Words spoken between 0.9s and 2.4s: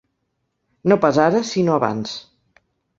No pas ara sinó abans.